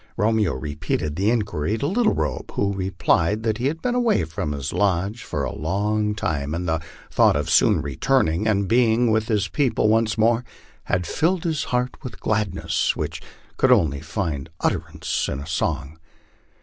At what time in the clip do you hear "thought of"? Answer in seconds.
7.11-7.51